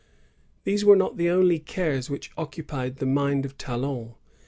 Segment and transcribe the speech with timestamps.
[0.01, 0.03] ^
[0.63, 4.15] These were not the only cares which occupied the mind of Talon.